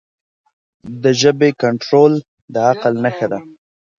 د 1.01 1.03
ژبې 1.21 1.49
کنټرول 1.61 2.13
د 2.53 2.55
عقل 2.69 2.93
نښه 3.03 3.27
ده. 3.31 3.39